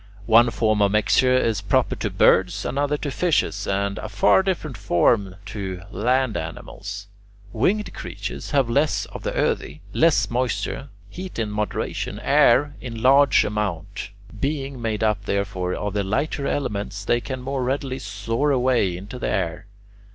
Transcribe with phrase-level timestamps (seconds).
[0.25, 4.75] One form of mixture is proper to birds, another to fishes, and a far different
[4.75, 7.05] form to land animals.
[7.53, 13.45] Winged creatures have less of the earthy, less moisture, heat in moderation, air in large
[13.45, 14.09] amount.
[14.39, 19.19] Being made up, therefore, of the lighter elements, they can more readily soar away into
[19.19, 19.67] the air.